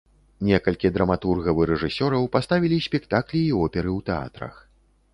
[0.47, 4.55] Некалькі драматургаў і рэжысёраў паставілі спектаклі і оперы ў тэатрах.